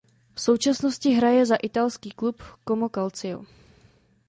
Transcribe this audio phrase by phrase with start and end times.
[0.35, 3.43] V současnosti hraje za italský klub Como Calcio.